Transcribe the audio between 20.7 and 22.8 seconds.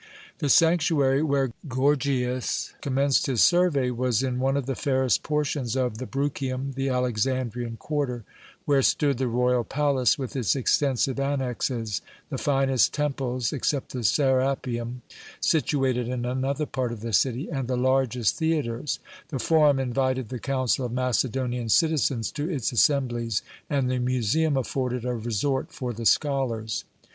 of Macedonian citizens to its